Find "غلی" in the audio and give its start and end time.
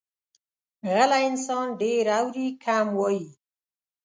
0.93-1.21